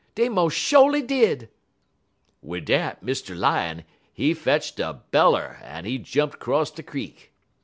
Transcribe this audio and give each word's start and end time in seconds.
Dey 0.15 0.29
mos' 0.29 0.51
sho'ly 0.55 1.03
did!' 1.03 1.47
"Wid 2.41 2.65
dat 2.65 3.05
Mr. 3.05 3.37
Lion, 3.37 3.83
he 4.11 4.33
fetch'd 4.33 4.79
a 4.79 4.93
beller 4.95 5.59
en 5.63 5.85
he 5.85 5.99
jumped 5.99 6.39
'cross 6.39 6.71
de 6.71 6.81
creek. 6.81 7.31